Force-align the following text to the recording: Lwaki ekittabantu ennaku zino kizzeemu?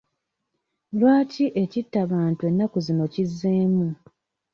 Lwaki 0.97 1.45
ekittabantu 1.63 2.41
ennaku 2.49 2.77
zino 2.85 3.05
kizzeemu? 3.13 3.89